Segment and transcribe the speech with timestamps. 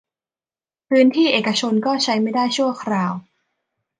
[0.89, 3.13] พื้นที่เอกชนก็ใช้ไม่ได้ชั่วคราว